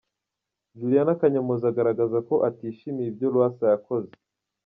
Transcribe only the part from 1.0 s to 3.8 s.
Kanyomozi agaragaza ko atishimiye ibyo Lwasa